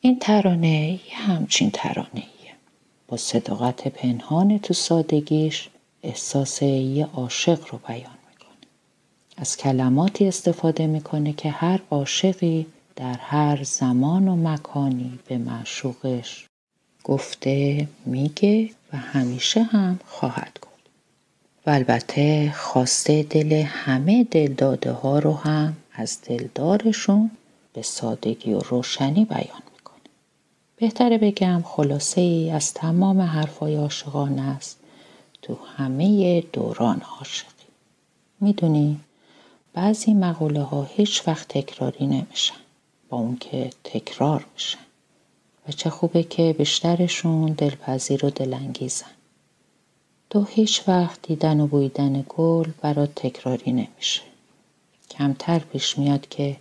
این 0.00 0.18
ترانه 0.18 0.90
یه 0.92 1.16
همچین 1.16 1.70
ترانه 1.70 2.08
ایه. 2.14 2.54
با 3.08 3.16
صداقت 3.16 3.88
پنهان 3.88 4.58
تو 4.58 4.74
سادگیش 4.74 5.68
احساس 6.02 6.62
یه 6.62 7.06
عاشق 7.06 7.60
رو 7.72 7.80
بیان 7.88 8.18
می‌کنه 8.30 8.68
از 9.36 9.56
کلماتی 9.56 10.28
استفاده 10.28 10.86
می‌کنه 10.86 11.32
که 11.32 11.50
هر 11.50 11.80
عاشقی 11.90 12.66
در 12.96 13.16
هر 13.18 13.62
زمان 13.62 14.28
و 14.28 14.36
مکانی 14.36 15.18
به 15.26 15.38
معشوقش 15.38 16.46
گفته 17.04 17.88
میگه 18.06 18.70
و 18.92 18.96
همیشه 18.96 19.62
هم 19.62 20.00
خواهد 20.06 20.58
گفت. 20.62 20.90
و 21.66 21.70
البته 21.70 22.52
خواسته 22.56 23.22
دل 23.22 23.52
همه 23.52 24.24
دلداده 24.24 24.92
ها 24.92 25.18
رو 25.18 25.34
هم 25.34 25.76
از 25.92 26.18
دلدارشون 26.26 27.30
به 27.72 27.82
سادگی 27.82 28.52
و 28.52 28.58
روشنی 28.58 29.24
بیان 29.24 29.62
می‌کنه. 29.74 30.00
بهتره 30.76 31.18
بگم 31.18 31.62
خلاصه 31.64 32.20
ای 32.20 32.50
از 32.50 32.74
تمام 32.74 33.20
حرفای 33.20 33.76
عاشقان 33.76 34.38
است. 34.38 34.76
تو 35.42 35.58
همه 35.76 36.40
دوران 36.40 37.02
عاشقی. 37.18 37.50
می‌دونی 38.40 39.00
بعضی 39.72 40.14
مقوله 40.14 40.62
ها 40.62 40.82
هیچ 40.82 41.28
وقت 41.28 41.48
تکراری 41.48 42.06
نمیشن. 42.06 42.54
با 43.10 43.18
اون 43.18 43.36
که 43.36 43.70
تکرار 43.84 44.46
میشن 44.54 44.78
و 45.68 45.72
چه 45.72 45.90
خوبه 45.90 46.22
که 46.22 46.54
بیشترشون 46.58 47.52
دلپذیر 47.52 48.26
و 48.26 48.30
دلانگیزن. 48.30 49.10
تو 50.30 50.44
هیچ 50.44 50.82
وقت 50.88 51.22
دیدن 51.22 51.60
و 51.60 51.66
بویدن 51.66 52.24
گل 52.28 52.70
برات 52.80 53.14
تکراری 53.14 53.72
نمیشه. 53.72 54.22
کمتر 55.10 55.58
پیش 55.58 55.98
میاد 55.98 56.28
که 56.28 56.56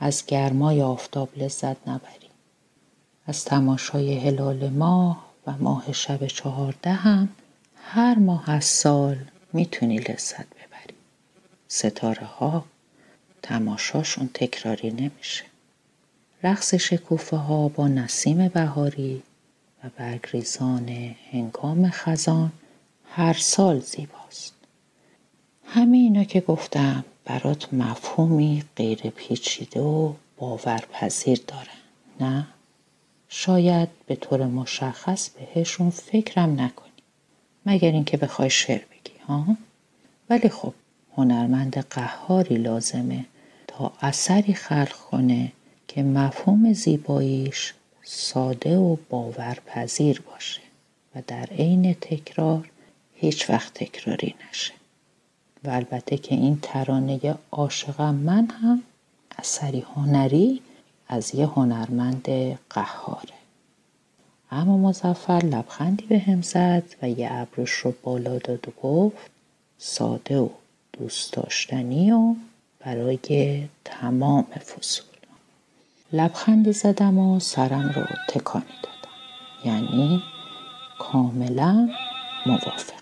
از 0.00 0.26
گرمای 0.26 0.82
آفتاب 0.82 1.28
لذت 1.36 1.88
نبری. 1.88 2.28
از 3.26 3.44
تماشای 3.44 4.14
هلال 4.18 4.68
ماه 4.68 5.26
و 5.46 5.52
ماه 5.60 5.92
شب 5.92 6.26
چهارده 6.26 6.92
هم 6.92 7.28
هر 7.76 8.18
ماه 8.18 8.50
از 8.50 8.64
سال 8.64 9.16
می‌تونی 9.52 9.98
لذت 9.98 10.46
ببری. 10.46 10.94
ستاره 11.68 12.26
ها 12.26 12.64
تماشاشون 13.42 14.30
تکراری 14.34 14.90
نمیشه. 14.90 15.51
رقص 16.42 16.74
شکوفه 16.74 17.36
ها 17.36 17.68
با 17.68 17.88
نسیم 17.88 18.48
بهاری 18.48 19.22
و 19.84 19.88
برگریزان 19.96 21.14
هنگام 21.32 21.90
خزان 21.90 22.52
هر 23.10 23.32
سال 23.32 23.80
زیباست 23.80 24.54
همه 25.66 25.96
اینا 25.96 26.24
که 26.24 26.40
گفتم 26.40 27.04
برات 27.24 27.74
مفهومی 27.74 28.64
غیر 28.76 28.98
پیچیده 29.10 29.80
و 29.80 30.12
باورپذیر 30.36 31.40
داره 31.48 31.68
نه؟ 32.20 32.46
شاید 33.28 33.88
به 34.06 34.16
طور 34.16 34.46
مشخص 34.46 35.30
بهشون 35.30 35.90
فکرم 35.90 36.60
نکنی 36.60 36.92
مگر 37.66 37.90
اینکه 37.90 38.16
بخوای 38.16 38.50
شعر 38.50 38.78
بگی 38.78 39.18
ها؟ 39.28 39.56
ولی 40.30 40.48
خب 40.48 40.74
هنرمند 41.16 41.86
قهاری 41.90 42.56
لازمه 42.56 43.24
تا 43.66 43.92
اثری 44.00 44.54
خلق 44.54 44.92
کنه 45.10 45.52
که 45.94 46.02
مفهوم 46.02 46.72
زیباییش 46.72 47.74
ساده 48.02 48.76
و 48.76 48.96
باورپذیر 49.10 50.20
باشه 50.20 50.60
و 51.14 51.22
در 51.26 51.46
عین 51.46 51.94
تکرار 51.94 52.70
هیچ 53.14 53.50
وقت 53.50 53.74
تکراری 53.74 54.34
نشه. 54.50 54.72
و 55.64 55.70
البته 55.70 56.16
که 56.16 56.34
این 56.34 56.58
ترانه 56.62 57.34
عاشقم 57.50 58.14
من 58.14 58.48
هم 58.50 58.82
اثری 59.38 59.80
هنری 59.80 60.60
از 61.08 61.34
یه 61.34 61.46
هنرمند 61.46 62.28
قهاره. 62.70 63.34
اما 64.50 64.78
مزفر 64.78 65.44
لبخندی 65.44 66.06
به 66.06 66.18
هم 66.18 66.42
زد 66.42 66.84
و 67.02 67.08
یه 67.08 67.28
ابرش 67.32 67.70
رو 67.70 67.94
بالا 68.02 68.38
داد 68.38 68.68
و 68.68 68.72
گفت 68.82 69.30
ساده 69.78 70.38
و 70.38 70.48
دوست 70.92 71.32
داشتنی 71.32 72.12
و 72.12 72.34
برای 72.80 73.68
تمام 73.84 74.42
فصول. 74.42 75.11
لبخندی 76.12 76.72
زدم 76.72 77.18
و 77.18 77.40
سرم 77.40 77.92
رو 77.96 78.02
تکانی 78.28 78.64
دادم. 78.82 79.14
یعنی 79.64 80.22
کاملا 80.98 81.90
موافق. 82.46 83.01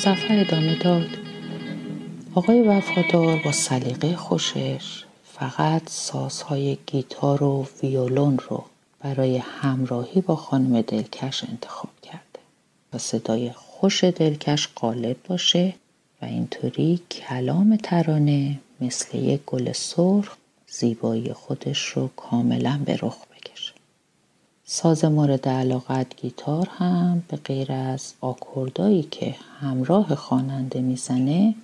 مزفر 0.00 0.40
ادامه 0.40 0.74
داد. 0.74 1.08
آقای 2.34 2.62
وفادار 2.62 3.40
با 3.44 3.52
سلیقه 3.52 4.16
خوشش 4.16 5.04
فقط 5.24 5.82
سازهای 5.86 6.78
گیتار 6.86 7.42
و 7.42 7.66
ویولون 7.82 8.38
رو 8.48 8.64
برای 9.00 9.36
همراهی 9.36 10.20
با 10.20 10.36
خانم 10.36 10.80
دلکش 10.80 11.44
انتخاب 11.44 11.90
کرده 12.02 12.40
و 12.92 12.98
صدای 12.98 13.50
خوش 13.52 14.04
دلکش 14.04 14.68
غالب 14.76 15.16
باشه 15.28 15.74
و 16.22 16.24
اینطوری 16.24 17.00
کلام 17.10 17.76
ترانه 17.76 18.58
مثل 18.80 19.18
یک 19.18 19.40
گل 19.46 19.72
سرخ 19.72 20.36
زیبایی 20.68 21.32
خودش 21.32 21.84
رو 21.84 22.10
کاملا 22.16 22.80
به 22.84 22.98
رخ 23.02 23.18
ساز 24.72 25.04
مورد 25.04 25.48
علاقت 25.48 26.16
گیتار 26.16 26.68
هم 26.68 27.22
به 27.28 27.36
غیر 27.36 27.72
از 27.72 28.14
آکوردایی 28.20 29.02
که 29.02 29.36
همراه 29.60 30.14
خواننده 30.14 30.80
می‌زنه 30.80 31.54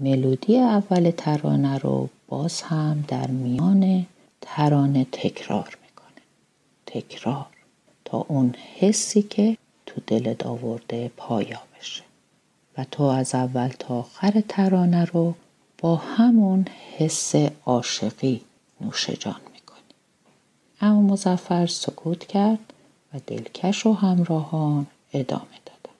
ملودی 0.00 0.58
اول 0.58 1.10
ترانه 1.10 1.78
رو 1.78 2.08
باز 2.28 2.62
هم 2.62 3.04
در 3.08 3.26
میان 3.26 4.06
ترانه 4.40 5.06
تکرار 5.12 5.78
می‌کنه. 5.82 6.22
تکرار. 6.86 7.46
تا 8.04 8.26
اون 8.28 8.54
حسی 8.78 9.22
که 9.22 9.56
تو 9.86 10.00
دلت 10.06 10.46
آورده 10.46 11.10
پایا 11.16 11.60
بشه. 11.80 12.02
و 12.78 12.84
تو 12.90 13.02
از 13.02 13.34
اول 13.34 13.68
تا 13.68 13.98
آخر 13.98 14.42
ترانه 14.48 15.04
رو 15.04 15.34
با 15.78 15.96
همون 15.96 16.64
حس 16.98 17.34
عاشقی 17.66 18.40
نوش 18.80 19.10
جان 19.10 19.51
اما 20.82 21.00
مزفر 21.00 21.66
سکوت 21.66 22.26
کرد 22.26 22.58
و 23.14 23.18
دلکش 23.26 23.86
و 23.86 23.92
همراهان 23.92 24.86
ادامه 25.12 25.42
دادن 25.66 25.96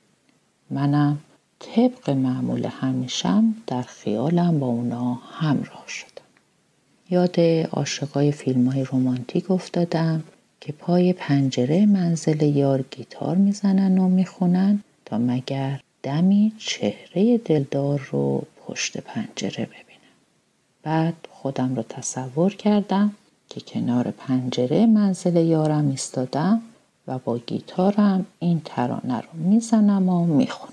منم 0.71 1.19
طبق 1.59 2.11
معمول 2.11 2.65
همیشم 2.65 3.55
در 3.67 3.83
خیالم 3.83 4.61
با 4.61 4.67
اونا 4.67 5.15
همراه 5.15 5.85
شدم. 5.89 6.09
یاد 7.11 7.41
عاشقای 7.73 8.33
فیلم 8.33 8.69
های 8.69 8.85
رومانتیک 8.85 9.51
افتادم 9.51 10.23
که 10.61 10.73
پای 10.73 11.13
پنجره 11.13 11.87
منزل 11.87 12.43
یار 12.43 12.85
گیتار 12.91 13.37
می‌زنن 13.37 13.99
و 13.99 14.09
می‌خونن 14.09 14.81
تا 15.05 15.19
مگر 15.19 15.81
دمی 16.03 16.53
چهره 16.59 17.39
دلدار 17.39 18.09
رو 18.13 18.43
پشت 18.67 18.99
پنجره 18.99 19.65
ببینم. 19.65 20.13
بعد 20.83 21.15
خودم 21.31 21.75
رو 21.75 21.83
تصور 21.83 22.55
کردم 22.55 23.15
که 23.53 23.61
کنار 23.61 24.11
پنجره 24.11 24.87
منزل 24.87 25.37
یارم 25.37 25.89
ایستادم 25.89 26.63
و 27.07 27.19
با 27.19 27.39
گیتارم 27.39 28.27
این 28.39 28.63
ترانه 28.65 29.21
رو 29.21 29.29
می‌زنم 29.35 30.09
و 30.09 30.27
می‌خونم. 30.27 30.73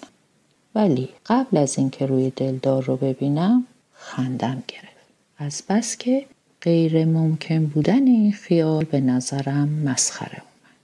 ولی 0.75 1.09
قبل 1.25 1.57
از 1.57 1.77
اینکه 1.77 2.05
روی 2.05 2.29
دلدار 2.29 2.83
رو 2.83 2.97
ببینم 2.97 3.65
خندم 3.93 4.63
گرفت. 4.67 4.89
از 5.37 5.63
بس 5.69 5.97
که 5.97 6.25
غیر 6.61 7.05
ممکن 7.05 7.65
بودن 7.65 8.07
این 8.07 8.31
خیال 8.31 8.83
به 8.83 8.99
نظرم 8.99 9.69
مسخره 9.69 10.37
اومد. 10.41 10.75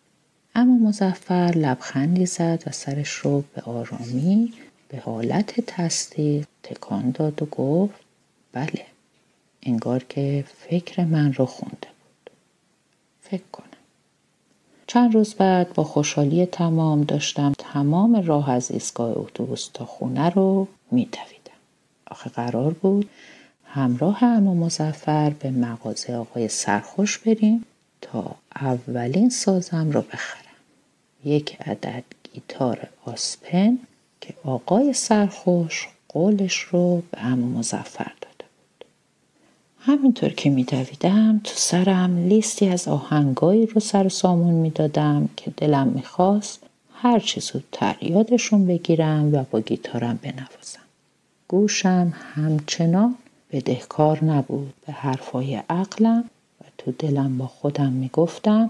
اما 0.55 0.89
مزفر 0.89 1.51
لبخندی 1.55 2.25
زد 2.25 2.63
و 2.67 2.71
سرش 2.71 3.09
رو 3.09 3.43
به 3.55 3.61
آرامی 3.61 4.53
به 4.89 4.99
حالت 4.99 5.61
تصدیق 5.61 6.45
تکان 6.63 7.11
داد 7.11 7.41
و 7.41 7.45
گفت 7.45 7.99
بله. 8.53 8.85
انگار 9.65 10.03
که 10.03 10.45
فکر 10.57 11.05
من 11.05 11.33
رو 11.33 11.45
خونده 11.45 11.75
بود. 11.75 12.31
فکر 13.21 13.43
کنم. 13.51 13.65
چند 14.87 15.13
روز 15.13 15.33
بعد 15.33 15.73
با 15.73 15.83
خوشحالی 15.83 16.45
تمام 16.45 17.03
داشتم 17.03 17.53
تمام 17.57 18.15
راه 18.15 18.49
از 18.49 18.71
ایستگاه 18.71 19.17
اتوبوس 19.17 19.69
تا 19.73 19.85
خونه 19.85 20.29
رو 20.29 20.67
میدویدم. 20.91 21.35
آخه 22.07 22.29
قرار 22.29 22.73
بود 22.73 23.09
همراه 23.65 24.23
اما 24.23 24.53
مزفر 24.53 25.29
به 25.29 25.51
مغازه 25.51 26.15
آقای 26.15 26.47
سرخوش 26.47 27.17
بریم 27.17 27.65
تا 28.01 28.35
اولین 28.55 29.29
سازم 29.29 29.91
رو 29.91 30.01
بخرم. 30.01 30.41
یک 31.25 31.61
عدد 31.61 32.03
گیتار 32.33 32.87
آسپن 33.05 33.77
که 34.21 34.33
آقای 34.43 34.93
سرخوش 34.93 35.87
قولش 36.09 36.59
رو 36.59 37.03
به 37.11 37.25
اما 37.25 37.59
مزفر 37.59 38.11
بود 38.21 38.24
همینطور 39.87 40.29
که 40.29 40.49
میدویدم 40.49 41.41
تو 41.43 41.51
سرم 41.55 42.17
لیستی 42.17 42.67
از 42.67 42.87
آهنگایی 42.87 43.65
رو 43.65 43.79
سر 43.79 44.09
سامون 44.09 44.53
می‌دادم 44.53 45.29
که 45.37 45.51
دلم 45.57 45.87
می‌خواست 45.87 46.59
هر 46.93 47.19
چه 47.19 47.41
زودتر 47.41 47.95
یادشون 48.01 48.67
بگیرم 48.67 49.33
و 49.33 49.43
با 49.51 49.59
گیتارم 49.59 50.19
بنوازم. 50.21 50.79
گوشم 51.47 52.13
همچنان 52.35 53.15
بدهکار 53.51 54.23
نبود. 54.23 54.73
به 54.87 54.93
حرفای 54.93 55.61
عقلم 55.69 56.23
و 56.61 56.63
تو 56.77 56.91
دلم 56.99 57.37
با 57.37 57.47
خودم 57.47 57.91
می‌گفتم 57.91 58.69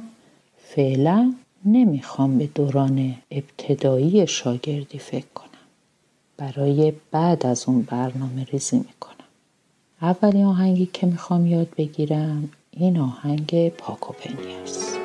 فعلا 0.63 1.34
نمی‌خوام 1.65 2.38
به 2.38 2.49
دوران 2.56 3.15
ابتدایی 3.32 4.28
شاگردی 4.28 4.99
فکر 4.99 5.25
کنم. 5.36 5.49
برای 6.38 6.93
بعد 7.12 7.45
از 7.45 7.63
اون 7.67 7.82
برنامه 7.82 8.43
ریزی 8.43 8.78
می‌کنم. 8.78 9.14
اولین 10.01 10.45
آهنگی 10.45 10.86
که 10.86 11.08
می‌خوام 11.08 11.47
یاد 11.47 11.67
بگیرم 11.77 12.49
این 12.71 12.99
آهنگ 12.99 13.69
پاکوپنی 13.69 14.55
است. 14.63 15.05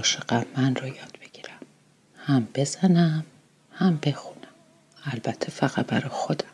می‌خوام 0.00 0.40
عاشق 0.40 0.58
من 0.58 0.76
رو 0.76 0.86
یاد 0.86 1.18
بگیرم. 1.22 1.60
هم 2.16 2.48
بزنم 2.54 3.24
هم 3.72 3.98
بخونم. 4.06 4.36
البته 5.04 5.50
فقط 5.50 5.86
برای 5.86 6.08
خودم. 6.08 6.49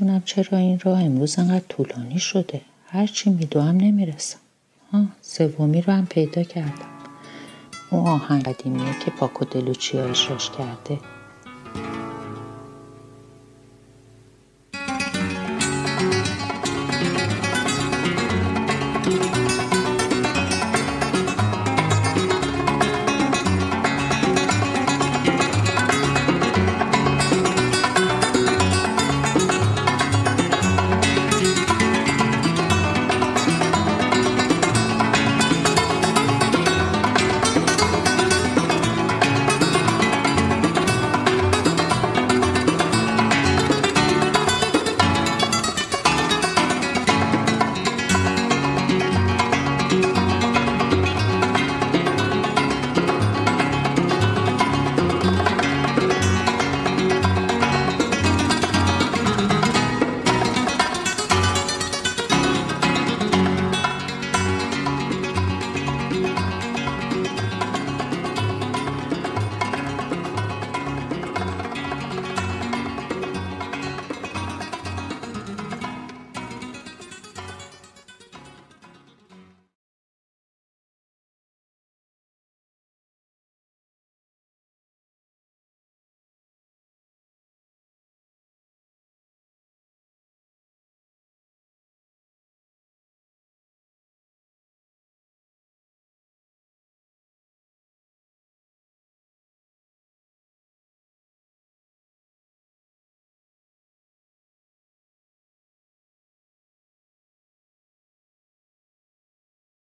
نمی‌دونم 0.00 0.22
چرا 0.24 0.58
این 0.58 0.80
راه 0.84 1.02
امروز 1.02 1.38
انقدر 1.38 1.64
طولانی 1.68 2.18
شده. 2.18 2.60
هرچی 2.86 3.30
میدوام 3.30 3.76
نمی‌رسم. 3.76 4.38
ها 4.92 5.04
سومی 5.22 5.82
رو 5.82 5.92
هم 5.92 6.06
پیدا 6.06 6.42
کردم. 6.42 6.90
اون 7.90 8.06
آهنگ 8.06 8.42
قدیمیه 8.42 8.98
که 9.04 9.10
پاکو 9.10 9.44
دلوچی 9.44 9.98
اجراش 9.98 10.50
کرده. 10.50 10.98